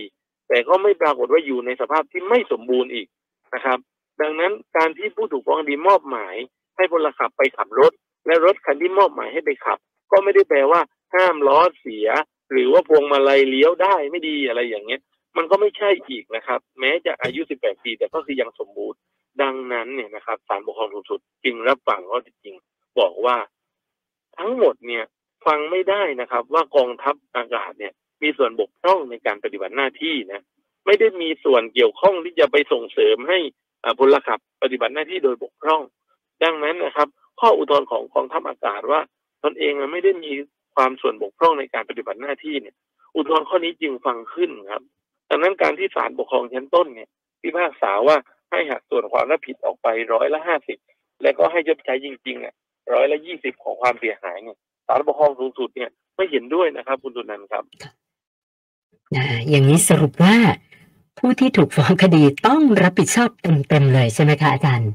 [0.48, 3.08] แต่ก็ไม่ปรากฏว่าอยู่ในสภาพที่ไม่สมบูรณ์อีก
[3.56, 3.80] นะครับ
[4.22, 6.36] ดังนั้นการที่ผู้ถูกฟ้องคดีมอบหมาย
[6.76, 7.92] ให้พลขับไปขับรถ
[8.26, 9.78] และรถคันที่มอบหมายให้ไปขับ
[10.12, 10.82] ก็ไม่ได้แปลว่า
[11.13, 12.08] ห้ามล้อเสีย
[12.52, 15.02] หรือว่าพวงมาลัยเลี้ยวได้ไม่ดีอะไรอย่างเงี้ย
[15.38, 19.00] มันก็ไม่ใช่อีกนะครับ แม้จะอายุ 18 ปี แต่ก็คือยังสมบูรณ์
[19.42, 22.56] ดังนั้นเนี่ยนะครับศาลปกครองสูงสุดจึงรับฟังข้อเท็จจริง
[23.00, 23.38] บอกว่า
[24.38, 25.04] ทั้งหมดเนี่ย
[25.45, 30.43] ฟังไม่ได้นะครับ ว่ากองทัพอากาศเนี่ย มีส่วนบกพร่องในการปฏิบัติหน้าที่นะ
[30.86, 33.39] ไม่ได้มีส่วนเกี่ยวข้องที่จะไปส่งเสริมให้
[33.99, 35.82] พลขับปฏิบัติหน้าที่โดยบกพร่อง
[36.43, 37.08] ดังนั้นนะครับ
[37.39, 39.02] ข้ออุทธรณ์ของกองทัพอากาศว่า
[39.43, 40.32] ตนเองไม่ได้มี
[40.75, 42.75] ความส่วนบกพร่องในการปฏิบัติหน้าที่เนี่ย
[43.15, 44.84] อุทธรณ์ข้อนี้จึงฟังขึ้นครับ
[45.30, 47.10] ดังนั้นการที่ศาลปกครองชั้นต้นเนี่ย
[47.41, 48.17] พิพากษาว่า
[48.52, 50.78] ให้หักส่วนความรับผิดออกไปร้อยละห้าสิบ
[51.21, 52.56] และก็ให้ชดใช้จริงๆเนี่ย
[52.93, 54.58] ร้อยละยี่สิบของความเสียหายเนี่ย
[54.89, 57.63] ศาลปกครองสูงสุดเนี่ยไม่เห็นด้วยนะครับ คุณตุนันท์ครับ
[59.15, 60.36] นะอย่างนี้สรุปว่า
[61.17, 64.91] ผู้ที่ถูกฟ้องคดีต้องรับผิดชอบเต็มๆเลยใช่ไหมคะอาจารย์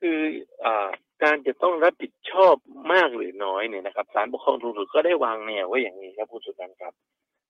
[0.00, 0.20] คือ
[0.64, 0.88] อ่า
[1.22, 2.54] การจะต้องรับผิดชอบ
[2.92, 6.92] มากหรือน้อยเนี่ยนะครับศาลปกครองสูงสุดก็ได้วางแนวไว้อย่างนี้ครับคุณสุนันท์ครับ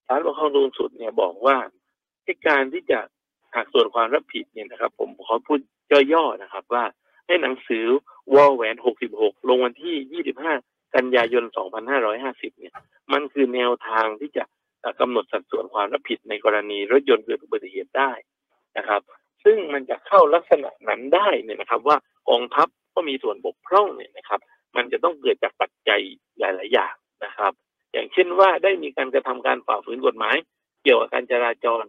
[0.07, 1.57] ศาลปกครองสูงสุดเนี่ยบอกว่า
[2.25, 2.99] ให้การที่จะ
[3.55, 5.59] หักส่วนความรับผิดเนี่ยนะครับ ผมขอพูด
[6.12, 6.85] ย่อๆนะครับ ว่า
[7.27, 7.85] ให้หนังสือ
[8.35, 8.77] วอลแหวน
[9.12, 11.45] 66ลงวันที่25กันยายน
[12.03, 12.75] 2550เนี่ย
[13.12, 14.45] มันคือแนวทางที่จะ
[14.81, 18.12] เอ่อกำหนดสัดส่วนความรับผิดในกรณีรถยนต์เกิดอุบัติเหตุได้
[18.79, 19.01] นะครับ
[19.45, 21.97] ซึ่งมันจะเข้าลักษณะนั้นได้เนี่ยนะครับ ว่า
[22.31, 24.40] กองทัพก็มีส่วนบกพร่องเนี่ยนะครับ
[24.77, 26.01] มันจะต้องเกิดจากปัจจัย
[26.38, 27.53] หลาย ๆ อย่างนะครับ
[27.93, 30.37] อย่างเช่นว่าได้มีการกระทำการฝ่าฝืนกฎหมาย
[30.83, 31.85] เกี่ยวกับการจราจร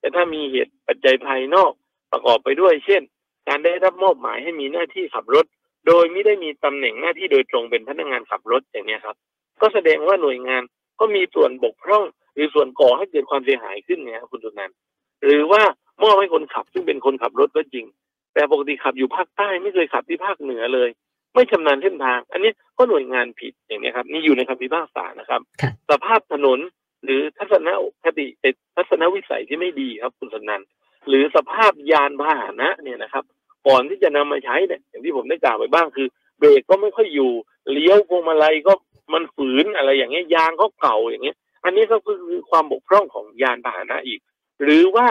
[0.00, 1.72] แต่ถ้ามีเหตุปัจจัยภายนอก
[2.12, 3.02] ประกอบไปด้วย เช่น
[3.48, 5.46] การได้รับมอบหมายให้มีหน้าที่ขับรถ
[5.86, 9.16] โดยไม่ได้มีตำแหน่งหน้าที่โดยตรงเป็นพนักงานขับรถอย่างเนี้ยครับ
[9.62, 10.62] ก็แสดงว่าหน่วยงาน
[11.00, 14.76] ก็มีส่วนบกพร่อง หรือส่วนก่อให้เกิดความเสียหายขึ้นเนี่ยครับคุณตุนันท์
[15.24, 15.62] หรือว่า
[16.02, 17.86] มอบให้คนขับซึ่งเป็นคนขับรถก็จริง
[18.34, 20.88] แต่ปกติขับอยู่ภาคใต้ไม่เคยขับที่ภาคเหนือเลย
[21.34, 26.58] ไม่ชำนาญเส้นทาง อันนี้ก็หน่วยงานผิดอย่างนี้ครับนี่อยู่ในคำพิพากษานะครับครับสภาพถนน
[27.04, 27.68] หรือทัศน
[28.04, 30.68] คติเอ่อทัศนวิสัยที่ไม่ดีครับคุณสนันท์
[31.08, 33.24] หรือสภาพยานพาหนะเนี่ยนะครับ
[33.66, 37.32] ก่อนที่จะนำมาใช้เนี่ยอย่างที่ผมได้กล่าวไปบ้างคือ เบรกก็ไม่ค่อยอยู่
[37.72, 38.72] เลี้ยวพวงมาลัยก็
[39.12, 44.20] มันฝืนอะไรอย่างเงี้ยยางก็เก่าอย่างเงี้ย อันนี้ก็คือความบกพร่องของยานพาหนะอีก
[44.62, 45.06] หรือว่า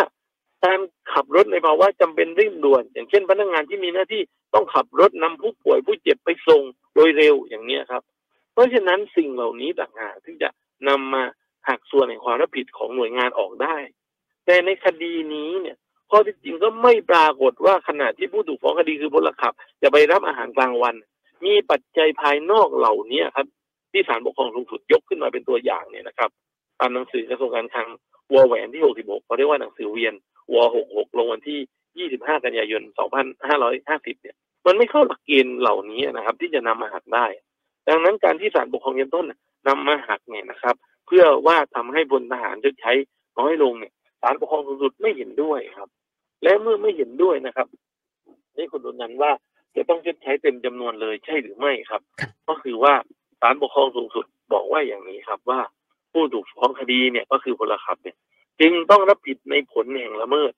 [0.66, 0.80] การ
[1.14, 4.22] ขับรถในภาวะจำเป็นเร่งด่วน อย่างเช่นพนักงานที่มีหน้าที่
[4.54, 6.62] ต้องขับรถนำผู้ป่วยผู้เจ็บไปส่ง
[6.96, 8.02] โดยเร็วอย่างเนี้ยครับ
[8.54, 10.50] เพราะฉะนั้นสิ่งเหล่านี้ต่างหากที่จะ
[10.88, 11.24] นำมา
[11.68, 13.78] หักส่วนแห่งความรับผิดของหน่วยงานออกได้
[14.46, 15.78] แต่ในคดีนี้เนี่ย
[16.10, 20.96] ข้อที่จริงก็ไม่ปรากฏว่าขณะที่ผู้ถูกฟ้องคดีคือพลขับ จะไปรับอาหารกลางวัน
[21.46, 23.48] มีปัจจัยภายนอกเหล่านี้ครับ
[23.92, 26.30] ที่ศาลปกครองสูงสุดยกขึ้นมาเป็นตัวอย่างเนี่ยนะครับ
[26.80, 27.88] ตามหนังสือกระทรวงการคลัง
[28.34, 30.14] วอแหวนที่ 66เขาเรียกว่าหนังสือเวียน
[30.54, 30.56] ว
[30.88, 32.82] 66 ลงวันที่ 25 กันยายน
[33.52, 37.26] 2550 เนี่ย มันไม่เข้าหลักเกณฑ์เหล่านี้นะครับ ที่จะนำมาหักได้
[37.90, 40.76] ดังนั้นการที่ศาลปกครองชั้นต้นน่ะนำมาหักเนี่ยนะครับ
[41.08, 42.92] เพื่อว่าทำให้พลทหารชดใช้
[43.40, 43.94] น้อยลงเนี่ย
[44.28, 45.90] ศาลปกครองสูงสุดไม่เห็นด้วยครับ
[46.44, 47.68] และเมื่อไม่เห็นด้วยนะครับ
[48.58, 49.32] นี่คุณดุนันท์ว่า
[49.76, 52.94] จะต้องชดใช้เต็มจำนวนเลยใช่หรือไม่ครับครับ ก็คือว่า
[53.42, 55.60] ศาลปกครองสูงสุดบอกว่าอย่างนี้ครับว่า
[56.12, 58.18] ผู้ถูกฟ้องคดีเนี่ยก็คือพลขับเนี่ย
[58.62, 60.52] จึงต้องรับผิดในผลแห่งละเมิด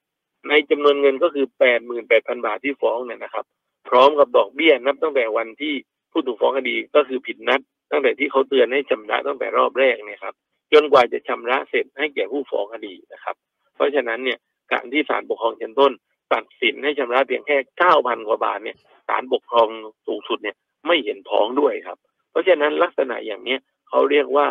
[0.50, 3.46] ในจำนวนเงินก็คือแปดหมื่นแปดพันบาทที่ฟ้องเนี่ยนะครับ
[3.90, 5.74] พร้อมกับดอกเบี้ยนับตั้งแต่วันที่
[6.12, 10.36] ผู้ถูกฟ้องคดีก็คือผิดนัด ตั้งแต่ที่เขาเตือนให้ชำระตั้งแต่รอบแรกเนี่ยครับ
[10.74, 13.36] จนกว่าจะชำระเสร็จให้แก่ผู้ฟ้องคดีนะครับ
[13.78, 14.40] เพราะฉะนั้นเนี่ย
[14.72, 15.92] การที่ศาลปกครองชั้นต้น
[16.34, 19.70] ตัดสินให้ชำระเพียงแค่เก้าพันกว่าบาทเนี่ยศาลปกครอง
[20.08, 20.56] สูงสุดเนี่ย
[20.88, 21.98] ไม่เห็นพ้องด้วยครับ
[22.32, 23.60] เพราะฉะนั้นลักษณะอย่างเนี้ย
[23.90, 24.48] เขาเรียกว่า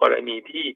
[0.00, 0.66] กรณีที่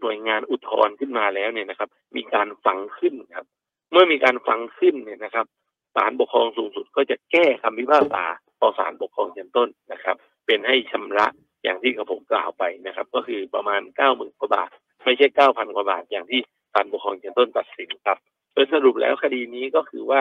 [0.00, 3.46] หน่วยงานอุทธรณ์ขึ้นมาแล้วเนี่ยนะครับ มีการฟังขึ้นครับ
[3.92, 5.46] เมื่อมีการฟังขึ้นเนี่ยนะครับ
[5.94, 8.24] ศาลปกครองสูงสุดก็จะแก้คำพิพากษา
[8.60, 11.26] ต่อศาลปกครองชั้นต้นนะครับ เป็นให้ชำระ
[11.62, 14.70] อย่างที่กระผมกล่าวไปนะครับ ก็คือประมาณเก้าหมื่นกว่าบาท
[15.08, 16.40] ไม่ใช่เก้าพันกว่าบาทอย่างที่
[16.72, 18.18] ศาลปกครองชั้นต้นตัดสินครับ
[18.52, 20.20] โดยสรุปแล้วคดีนี้ก็คือว่า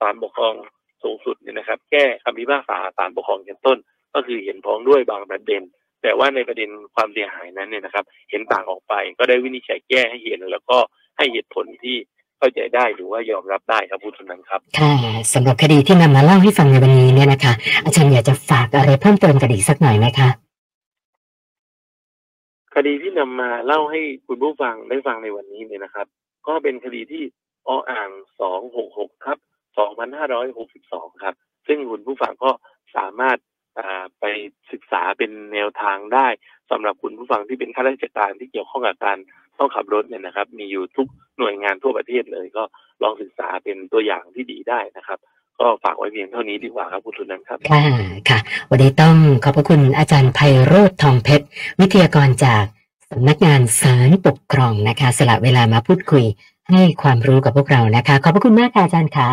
[0.00, 0.54] ศาลปกครอง
[1.02, 3.78] สูงสุดเนี่ยนะครับ แก้คำพิพากษาศาลปกครองชั้นต้น
[4.14, 5.62] ก็คือเห็นพ้องด้วยบางประเด็น
[6.02, 10.78] แต่ว่าในประเด็นความเสียหายนั้นเนี่ยนะครับ เห็นต่างออกไปก็ได้วินิจฉัยแก้ให้เห็นแล้วก็
[11.18, 11.96] ให้เหตุผลที่
[12.38, 14.92] เข้าใจได้หรือว่ายอมรับได้ครับคุณสุนันครับค่ะ
[15.34, 17.52] สำหรับคดีที่นำมาเล่าให้ฟังในวันนี้เนี่ยนะคะ
[17.84, 20.47] อาจารย์อยากจะฝากอะไรเพิ่มเติมกันอีกสักหน่อยไหมคะ
[22.78, 26.06] คดีที่นำมาเล่าให้คุณผู้ฟังได้ฟังในวันนี้เนี่ยนะครับ
[26.48, 27.22] ก็เป็นคดีที่
[27.68, 28.10] ออ่าง
[28.68, 29.38] 266ครับ
[30.54, 31.34] 2562ครับ
[31.66, 32.50] ซึ่งคุณผู้ฟังก็
[32.96, 33.38] สามารถ
[34.20, 34.24] ไป
[34.72, 36.26] ศึกษาเป็นแนวทางได้
[36.70, 39.18] สำหรับคุณผู้ฟังที่เป็นข้าราชการที่เกี่ยวข้องกับการ
[39.58, 42.64] ต้องขับรถเนี่ยนะครับ มีอยู่ทุกหน่วยงานทั่วประเทศเลยก็
[43.02, 45.18] ลองศึกษาเป็นตัวอย่างที่ดีได้นะครับ
[45.60, 47.82] ก็ฝากไว้เพียงเท่านี้ดีกว่าครับคุณทุนนันท์ครับค่ะ
[48.28, 48.38] ค่ะ
[48.70, 51.46] วันนี้ต้องขอบพระคุณอาจารย์ไพโรธทองเพชร
[51.80, 52.64] วิทยากรจาก
[53.10, 56.24] สำนักงานศาลปกครองนะคะ สละเวลามาพูดคุย
[56.70, 59.32] ให้ความรู้กับพวกเรานะคะ ขอบพระคุณมากค่ะอาจารย์ค่ะ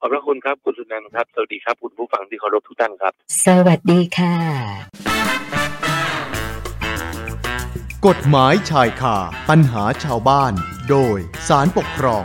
[0.00, 3.12] ขอบพระคุณครับคุณสุนันท์ครับ สวัสดีครับคุณผู้ฟังที่เคารพทุกท่านครับ
[3.46, 4.34] สวัสดีค่ะ
[8.06, 9.16] กฎหมายชายคา
[9.48, 10.52] ปัญหาชาวบ้าน
[10.90, 12.24] โดยสารปกครอง